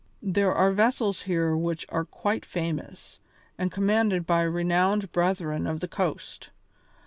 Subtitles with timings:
[0.23, 3.19] There are vessels here which are quite famous,
[3.55, 6.49] and commanded by renowned Brethren of the Coast.